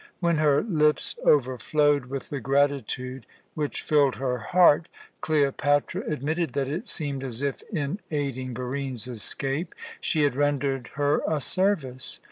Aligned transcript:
When 0.19 0.37
her 0.37 0.63
lips 0.63 1.15
overflowed 1.27 2.07
with 2.07 2.31
the 2.31 2.39
gratitude 2.39 3.27
which 3.53 3.83
filled 3.83 4.15
her 4.15 4.39
heart, 4.39 4.87
Cleopatra 5.21 6.01
admitted 6.07 6.53
that 6.53 6.67
it 6.67 6.87
seemed 6.87 7.23
as 7.23 7.43
if, 7.43 7.61
in 7.71 7.99
aiding 8.09 8.55
Barine's 8.55 9.07
escape, 9.07 9.75
she 9.99 10.23
had 10.23 10.35
rendered 10.35 10.87
her 10.95 11.21
a 11.27 11.39
service. 11.39 12.19